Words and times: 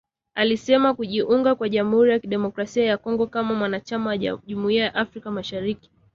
Alisema 0.35 0.93
kujiunga 0.93 1.55
kwa 1.55 1.69
Jamhuri 1.69 2.11
ya 2.11 2.19
Kidemokrasia 2.19 2.85
ya 2.85 2.97
Kongo 2.97 3.27
kama 3.27 3.53
mwanachama 3.53 4.09
wa 4.09 4.17
Jumuiya 4.17 4.83
ya 4.85 4.95
Afrika 4.95 5.31
Mashariki 5.31 5.89